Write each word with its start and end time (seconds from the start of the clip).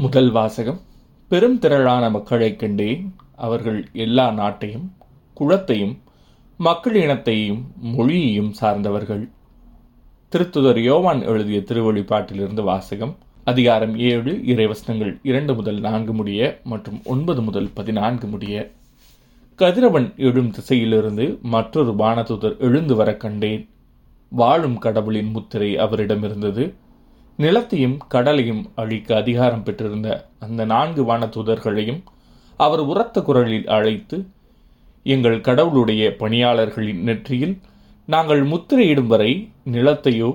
முதல் 0.00 0.30
வாசகம். 0.30 0.80
பெரும் 1.28 1.58
திரளான 1.58 2.10
மக்களைக் 2.10 2.58
கண்டேன். 2.58 3.14
அவர்கள் 3.36 3.88
எல்லா 3.92 4.30
நாட்டையும் 4.30 4.88
குளத்தையும் 5.34 5.98
மக்கள் 6.58 6.94
இனத்தையும் 6.94 7.72
மொழியையும் 7.80 8.52
சார்ந்தவர்கள். 8.60 9.28
திருத்துதர் 10.32 10.78
யோவான் 10.78 11.22
எழுதிய 11.22 11.58
திருவழிபாட்டிலிருந்து 11.58 12.62
வாசகம். 12.62 13.16
அதிகாரம் 13.44 13.98
ஏழு 13.98 14.32
இறைவசனங்கள் 14.32 15.18
இரண்டு 15.22 15.54
முதல் 15.54 15.80
நான்கு 15.80 16.12
முடிய 16.12 16.60
மற்றும் 16.64 17.00
ஒன்பது 17.04 17.42
முதல் 17.42 17.68
பதினான்கு 17.74 18.26
முடிய. 18.26 18.70
கதிரவன் 19.56 20.12
எழும் 20.16 20.50
திசையிலிருந்து 20.50 21.40
மற்றொரு 21.40 21.94
வானதூதர் 21.98 22.58
எழுந்து 22.58 22.94
வர 22.94 23.16
கண்டேன். 23.16 23.68
வாழும் 24.28 24.78
கடவுளின் 24.78 25.30
முத்திரை 25.30 25.78
அவரிடம் 25.78 26.22
இருந்தது 26.22 26.74
நிலத்தையும் 27.42 27.96
கடலையும் 28.08 28.70
அழிக்க 28.74 29.16
அதிகாரம் 29.16 29.62
பெற்றிருந்த 29.62 30.08
அந்த 30.38 30.64
நான்கு 30.64 31.02
வானதூதர்களையும் 31.02 32.00
அவர் 32.56 32.80
உரத்த 32.80 33.22
குரலில் 33.22 33.66
அழைத்து 33.66 34.26
எங்கள் 35.02 35.38
கடவுளுடைய 35.40 36.16
பணியாளர்களின் 36.18 37.00
நெற்றியில் 37.02 37.58
நாங்கள் 38.06 38.42
முத்திரையிடும் 38.42 39.06
வரை 39.06 39.52
நிலத்தையோ 39.64 40.30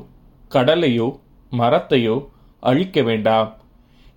கடலையோ 0.51 1.07
மரத்தையோ 1.51 2.27
அழிக்க 2.59 3.01
வேண்டாம் 3.01 3.51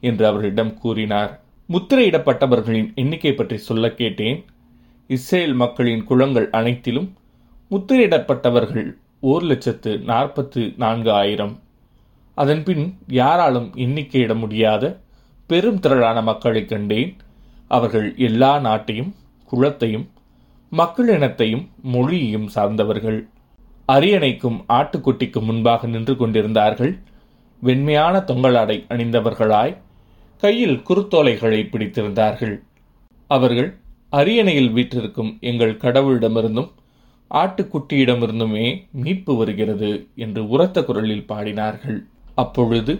என்று 0.00 0.26
அவரிடம் 0.26 0.72
கூறினார். 0.78 1.40
முத்திரையிடப்பட்டவர்களின் 1.68 2.90
எண்ணிக்கை 2.94 3.32
பற்றி 3.32 3.56
சொல்ல 3.58 3.90
கேட்டேன். 3.90 4.44
இஸ்ரேல் 5.06 5.54
மக்களின் 5.54 6.04
குளங்கள் 6.04 6.50
அனைத்திலும் 6.50 7.08
முத்திரையிடப்பட்டவர்கள் 7.70 8.90
ஓர் 9.20 9.42
லட்சத்து 9.42 9.98
நாற்பத்து 9.98 10.72
நான்கு 10.76 11.12
ஆயிரம். 11.12 11.54
அதன்பின் 12.38 12.98
யாராலும் 13.06 13.72
எண்ணிக்கையிட 13.76 14.34
முடியாத 14.34 15.00
பெரும் 15.46 15.80
திரளான 15.80 16.22
மக்களைக் 16.22 16.68
கண்டேன். 16.68 17.16
அவர்கள் 17.68 18.14
எல்லா 18.16 18.58
நாட்டையும் 18.58 19.14
குலத்தையும் 19.44 20.08
மக்களினத்தையும் 20.72 21.68
மொழியையும் 21.82 22.48
சார்ந்தவர்கள். 22.48 23.28
அரியணைக்கும் 23.88 24.64
ஆட்டுக்குட்டிக்கும் 24.68 25.42
முன்பாக 25.42 25.86
நின்று 25.86 26.16
கொண்டிருந்தார்கள். 26.16 26.98
வெண்மையான 27.60 28.18
தொங்கலாடை 28.18 28.84
அணிந்தவர்களாய் 28.88 29.76
கையில் 30.40 30.82
குறுத்தோலைகளை 30.88 31.62
பிடித்திருந்தார்கள். 31.62 32.60
அவர்கள் 33.26 33.78
அரியணையில் 34.10 34.70
வீற்றிருக்கும் 34.70 35.36
எங்கள் 35.40 35.76
கடவுளிடமிருந்தும் 35.76 36.70
ஆட்டுக்குட்டியிடமிருந்துமே 37.30 38.90
மீட்பு 38.92 39.36
வருகிறது 39.36 40.06
என்று 40.16 40.48
உரத்த 40.48 40.84
குரலில் 40.84 41.24
பாடினார்கள். 41.28 42.04
அப்பொழுது 42.42 42.92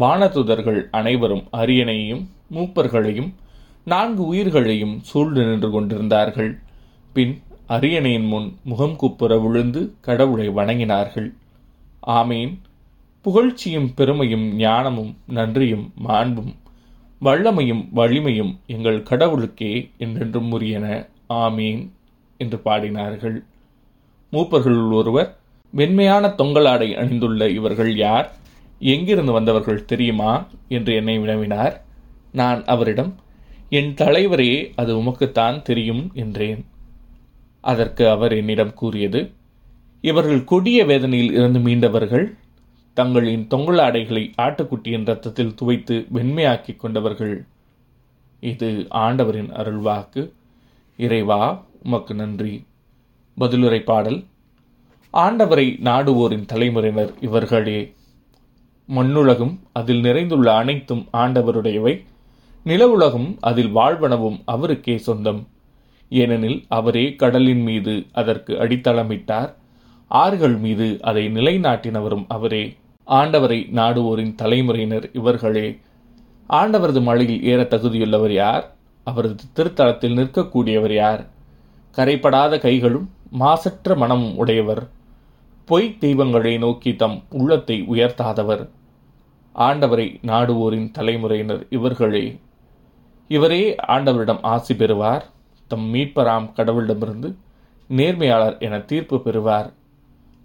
வானதுதர்கள் 0.00 0.80
அனைவரும் 0.90 1.44
அரியணையையும் 1.52 2.24
மூப்பர்களையும் 2.54 3.30
நான்கு 3.84 4.22
உயிர்களையும் 4.26 4.94
சூழ்ந்து 5.02 5.42
நின்று 5.44 5.70
கொண்டிருந்தார்கள். 5.70 6.50
பின் 7.12 7.34
அரியணையின் 7.68 8.26
முன் 8.26 8.48
முகம் 8.64 8.96
குப்புற 8.96 9.38
விழுந்து 9.38 9.80
கடவுளை 10.00 10.46
வணங்கினார்கள். 10.48 11.28
ஆமீன். 12.06 12.52
புகழ்ச்சியும் 13.24 13.88
பெருமையும் 13.94 14.46
ஞானமும் 14.56 15.12
நன்றியும் 15.28 15.86
மாண்பும் 16.08 16.52
வல்லமையும் 17.22 17.84
வலிமையும் 17.94 18.52
எங்கள் 18.66 19.00
கடவுளுக்கே 19.02 19.72
என்றென்றும் 19.98 20.50
உரியன. 20.50 20.86
ஆமீன் 21.34 21.82
என்று 22.40 22.60
பாடினார்கள். 22.64 23.38
மூப்பர்களுள் 24.32 24.92
ஒருவர் 24.92 25.30
வெண்மையான 25.72 26.26
தொங்கலாடை 26.38 26.88
அணிந்துள்ள 27.00 27.48
இவர்கள் 27.48 27.92
யார்? 27.96 28.28
எங்கிருந்து 28.80 29.32
வந்தவர்கள் 29.32 29.84
தெரியுமா 29.84 30.46
என்று 30.68 30.94
என்னை 30.94 31.18
வினவினார். 31.18 31.80
நான் 32.32 32.64
அவரிடம் 32.64 33.14
என் 33.70 33.94
தலைவரே 33.94 34.70
அது 34.76 34.96
உமக்குத்தான் 34.96 35.62
தெரியும் 35.62 36.10
என்றேன். 36.14 36.66
அதற்கு 37.60 38.10
அவர் 38.10 38.32
என்னிடம் 38.32 38.74
கூறியது 38.74 39.32
இவர்கள் 40.00 40.44
கொடிய 40.44 40.84
வேதனையில் 40.84 41.32
இருந்து 41.32 41.58
மீண்டவர்கள் 41.58 42.36
தங்களின் 42.94 43.46
தொங்கலாடைகளை 43.50 44.32
ஆட்டுக்குட்டியின் 44.38 45.04
ரத்தத்தில் 45.04 45.54
துவைத்து 45.54 46.06
வெண்மையாக்கிக் 46.14 46.76
கொண்டவர்கள். 46.76 47.44
இது 48.40 48.86
ஆண்டவரின் 48.88 49.52
அருள்வாக்கு. 49.52 50.30
இறைவா 50.96 51.64
உமக்கு 51.82 52.14
நன்றி. 52.14 52.66
பதிலுரை 53.40 53.80
பாடல் 53.80 54.24
ஆண்டவரை 55.12 55.66
நாடுவோரின் 55.80 56.44
தலைமுறையினர் 56.44 57.12
இவர்களே 57.20 57.92
மண்ணுலகும் 58.90 59.58
அதில் 59.72 60.00
நிறைந்துள்ள 60.00 60.56
அனைத்தும் 60.56 61.08
ஆண்டவருடையவை. 61.12 62.04
நிலவுலகும் 62.64 63.36
அதில் 63.40 63.76
வாழ்வனவும் 63.76 64.40
அவருக்கே 64.44 64.98
சொந்தம். 64.98 65.48
ஏனெனில் 66.08 66.64
அவரே 66.68 67.14
கடலின் 67.14 67.62
மீது 67.62 68.06
அதற்கு 68.12 68.54
அடித்தளமிட்டார். 68.54 69.54
ஆறுகள் 70.08 70.56
மீது 70.56 70.98
அதை 71.02 71.26
நிலைநாட்டினவரும் 71.28 72.24
அவரே. 72.28 72.76
ஆண்டவரை 73.06 73.58
நாடுவோரின் 73.74 74.34
தலைமுறையினர் 74.34 75.10
இவர்களே. 75.12 75.78
ஆண்டவரது 76.48 77.02
மலையில் 77.02 77.44
ஏற 77.44 77.62
தகுதியுள்ளவர் 77.62 78.32
யார்? 78.32 78.74
அவரது 79.04 79.34
திருத்தலத்தில் 79.56 80.16
நிற்கக்கூடியவர் 80.16 80.94
யார்? 80.94 81.26
கரைப்படாத 81.96 82.58
கைகளும் 82.58 83.10
மாசற்ற 83.30 83.94
மனமும் 83.94 84.36
உடையவர். 84.36 84.88
பொய் 85.64 85.98
தெய்வங்களை 85.98 86.58
நோக்கி 86.58 86.96
தம் 86.96 87.22
உள்ளத்தை 87.30 87.82
உயர்த்தாதவர். 87.82 88.68
ஆண்டவரை 89.54 90.18
நாடுவோரின் 90.26 90.90
தலைமுறையினர் 90.90 91.66
இவர்களே. 91.70 92.40
இவரே 93.28 93.76
ஆண்டவரிடம் 93.88 94.38
ஆசி 94.42 94.76
பெறுவார். 94.76 95.26
தம் 95.68 95.94
மீட்பராம் 95.94 96.52
கடவுளிடமிருந்து 96.56 97.34
நேர்மையாளர் 97.88 98.58
என 98.58 98.78
தீர்ப்பு 98.78 99.22
பெறுவார். 99.22 99.72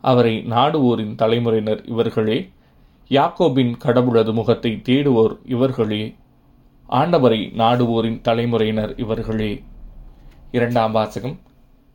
அவரை 0.01 0.45
நாடுவோரின் 0.49 1.15
தலைமுறையினர் 1.15 1.85
இவர்களே. 1.85 2.49
யாக்கோபின் 3.09 3.73
கடவுளது 3.83 4.33
முகத்தை 4.33 4.81
தேடுவோர் 4.83 5.37
இவர்களே. 5.45 6.15
ஆண்டவரை 6.89 7.53
நாடுவோரின் 7.55 8.21
தலைமுறையினர் 8.21 8.95
இவர்களே. 8.97 9.63
இரண்டாம் 10.51 10.91
வாசகம். 10.91 11.39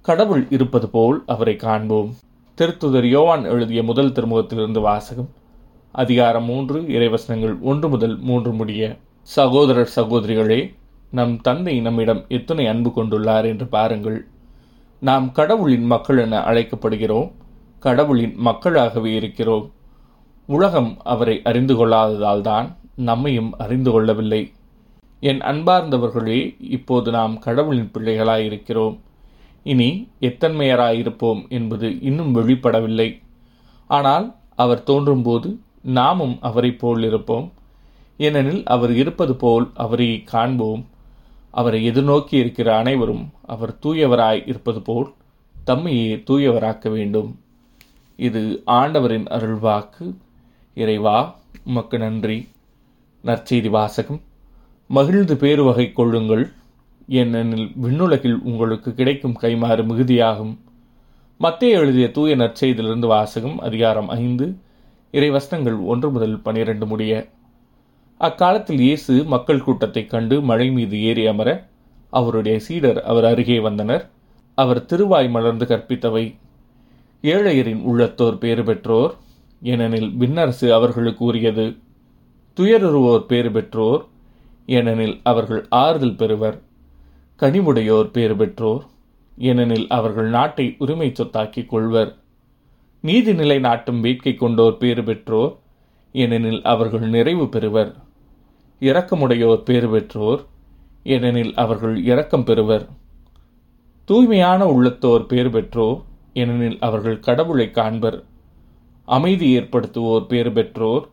கடவுள் 0.02 0.46
இருப்பது 0.50 0.88
போல் 0.88 1.22
அவரை 1.26 1.56
காண்போம். 1.56 2.14
திருத்துதர் 2.58 3.04
யோவான் 3.04 3.44
எழுதிய 3.44 3.82
முதல் 3.82 4.12
திருமுகத்திலிருந்து 4.12 4.80
வாசகம். 4.80 5.28
அதிகாரம் 5.94 6.44
மூன்று 6.44 6.80
இறைவசனங்கள் 6.80 7.54
ஒன்று 7.60 7.88
முதல் 7.88 8.18
மூன்று 8.18 8.52
முடிய 8.52 8.82
சகோதரர் 9.22 9.90
சகோதரிகளே 9.96 10.58
நம் 11.10 11.40
தந்தை 11.40 11.80
நம்மிடம் 11.80 12.20
எத்தனை 12.28 12.66
அன்பு 12.66 12.90
கொண்டுள்ளார் 12.96 13.44
என்று 13.44 13.66
பாருங்கள். 13.66 14.18
நாம் 15.02 15.32
கடவுளின் 15.32 15.84
மக்கள் 15.84 16.18
என 16.18 16.38
அழைக்கப்படுகிறோம். 16.40 17.30
கடவுளின் 17.78 18.34
மக்களாகவே 18.36 19.14
இருக்கிறோம். 19.14 19.70
உலகம் 20.48 20.92
அவரை 21.04 21.40
அறிந்து 21.42 21.76
கொள்ளாததால் 21.76 22.42
தான் 22.42 22.76
நம்மையும் 22.94 23.50
அறிந்து 23.58 23.90
கொள்ளவில்லை. 23.90 24.42
என் 25.20 25.40
அன்பார்ந்தவர்களே 25.40 26.40
இப்போது 26.58 27.10
நாம் 27.10 27.38
கடவுளின் 27.38 27.90
பிள்ளைகளாயிருக்கிறோம் 27.94 28.96
இனி 29.62 29.90
எத்தன்மையராயிருப்போம் 30.20 31.48
என்பது 31.48 32.00
இன்னும் 32.00 32.32
வெளிப்படவில்லை. 32.36 33.08
ஆனால் 33.86 34.28
அவர் 34.54 34.82
தோன்றும்போது 34.82 35.48
நாமும் 35.80 36.38
அவரை 36.40 36.72
போல் 36.72 37.02
இருப்போம் 37.02 37.52
ஏனெனில் 38.18 38.64
அவர் 38.64 38.92
இருப்பது 38.92 39.36
போல் 39.36 39.70
அவரை 39.74 40.22
காண்போம். 40.24 40.86
அவரை 41.50 41.90
எதிர்நோக்கி 41.90 42.34
இருக்கிற 42.34 42.76
அனைவரும் 42.76 43.30
அவர் 43.46 43.78
தூயவராய் 43.82 44.42
இருப்பது 44.46 44.82
போல் 44.82 45.12
தம்மையே 45.66 46.22
தூயவராக்க 46.30 46.90
வேண்டும். 46.90 47.40
இது 48.16 48.62
ஆண்டவரின் 48.64 49.24
அருள்வாக்கு. 49.24 50.14
இறைவா 50.74 51.38
உமக்கு 51.64 51.98
நன்றி. 51.98 52.48
நற்செய்தி 53.24 53.70
வாசகம். 53.70 54.20
மகிழ்ந்து 54.88 55.34
பேருவகை 55.34 55.92
கொள்ளுங்கள். 55.92 56.52
ஏனெனில் 57.08 57.72
விண்ணுலகில் 57.82 58.38
உங்களுக்கு 58.42 58.94
கிடைக்கும் 58.94 59.38
கைமாறு 59.42 59.84
மிகுதியாகும். 59.84 60.58
மத்திய 61.38 61.78
எழுதிய 61.78 62.10
தூய 62.10 62.36
நற்செய்தியிலிருந்து 62.36 63.06
வாசகம் 63.06 63.58
அதிகாரம் 63.58 64.08
ஐந்து. 64.08 64.56
இறைவசனங்கள் 65.12 65.84
ஒன்று 65.84 66.10
முதல் 66.10 66.40
பனிரெண்டு 66.40 66.86
முடிய. 66.86 67.28
அக்காலத்தில் 68.18 68.78
இயேசு 68.78 69.24
மக்கள் 69.24 69.62
கூட்டத்தைக் 69.62 70.10
கண்டு 70.10 70.42
மழை 70.42 70.70
மீது 70.70 71.02
ஏறி 71.02 71.26
அமர 71.26 71.68
அவருடைய 72.10 72.58
சீடர் 72.58 73.02
அவர் 73.02 73.24
அருகே 73.24 73.58
வந்தனர். 73.58 74.10
அவர் 74.54 74.84
திருவாய் 74.84 75.28
மலர்ந்து 75.28 75.64
கற்பித்தவை. 75.64 76.34
ஏழையரின் 77.22 77.82
உள்ளத்தோர் 77.82 78.38
பேறு 78.38 78.64
பெற்றோர் 78.64 79.14
ஏனெனில் 79.62 80.10
விண்ணரசு 80.18 80.72
அவர்களுக்கு 80.72 81.24
உரியது. 81.24 81.76
துயருவோர் 82.56 83.26
பேறு 83.26 83.50
பெற்றோர் 83.50 84.04
ஏனெனில் 84.66 85.20
அவர்கள் 85.22 85.66
ஆறுதல் 85.68 86.16
பெறுவர். 86.16 86.60
கனிவுடையோர் 87.40 88.10
பேறு 88.10 88.36
பெற்றோர் 88.36 88.84
ஏனெனில் 89.38 89.86
அவர்கள் 89.88 90.28
நாட்டை 90.28 90.74
உரிமை 90.78 91.12
சொத்தாக்கிக் 91.12 91.66
கொள்வர். 91.66 92.19
நீதிநிலை 93.02 93.60
நாட்டும் 93.60 94.00
வேட்கை 94.00 94.36
கொண்டோர் 94.40 94.76
பேறு 94.76 95.04
பெற்றோர் 95.04 95.56
ஏனெனில் 96.12 96.62
அவர்கள் 96.62 97.08
நிறைவு 97.08 97.48
பெறுவர். 97.48 97.94
இரக்கமுடையோர் 98.80 99.62
பேறு 99.62 99.88
பெற்றோர் 99.90 100.46
ஏனெனில் 101.04 101.54
அவர்கள் 101.54 102.04
இரக்கம் 102.04 102.44
பெறுவர். 102.44 102.88
தூய்மையான 104.04 104.64
உள்ளத்தோர் 104.64 105.26
பேறு 105.26 105.50
பெற்றோர் 105.50 106.02
ஏனெனில் 106.34 106.76
அவர்கள் 106.80 107.20
கடவுளை 107.20 107.70
காண்பர். 107.70 108.24
அமைதி 109.04 109.58
ஏற்படுத்துவோர் 109.58 110.26
பேறு 110.26 110.52
பெற்றோர் 110.52 111.08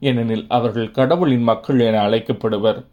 ஏனெனில் 0.00 0.46
அவர்கள் 0.48 0.90
கடவுளின் 0.90 1.42
மக்கள் 1.42 1.80
என 1.80 2.08
அழைக்கப்படுவர். 2.08 2.84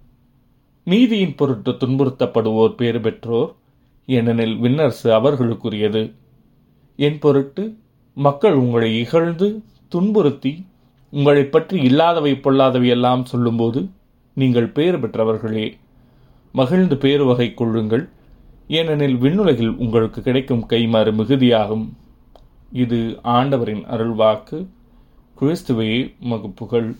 நீதியின் 0.83 1.35
பொருட்டு 1.35 1.71
துன்புறுத்தப்படுவோர் 1.71 2.75
பேறு 2.75 3.01
பெற்றோர் 3.01 3.55
ஏனெனில் 4.05 4.61
விண்ணரசு 4.61 5.11
அவர்களுக்குரியது. 5.17 6.13
என் 6.95 7.19
பொருட்டு 7.19 7.77
மக்கள் 8.15 8.53
உங்களை 8.53 8.99
இகழ்ந்து 8.99 9.63
துன்புறுத்தி 9.87 10.65
உங்களை 11.11 11.43
பற்றி 11.43 11.81
இல்லாதவை 11.81 12.31
பொல்லாதவை 12.31 12.87
எல்லாம் 12.87 13.25
சொல்லும்போது 13.25 13.89
நீங்கள் 14.33 14.67
பேறு 14.67 14.99
பெற்றவர்களே. 14.99 15.77
மகிழ்ந்து 16.51 16.97
பேறு 16.97 17.25
வகை 17.25 17.53
கொள்ளுங்கள். 17.53 18.09
ஏனெனில் 18.67 19.15
விண்ணுலகில் 19.15 19.75
உங்களுக்கு 19.75 20.21
கிடைக்கும் 20.21 20.65
கைமாறு 20.69 21.13
மிகுதியாகும். 21.13 21.93
இது 22.71 23.19
ஆண்டவரின் 23.23 23.85
அருள்வாக்கு. 23.85 24.67
கிறிஸ்துவே 25.39 26.13
மகுப்புகள் 26.19 26.95